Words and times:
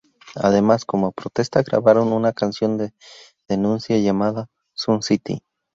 Además, 0.33 0.83
como 0.83 1.11
protesta 1.11 1.61
grabaron 1.61 2.11
una 2.11 2.33
canción 2.33 2.75
de 2.75 2.91
denuncia 3.47 3.99
llamada 3.99 4.47
"Sun 4.73 5.03
City". 5.03 5.43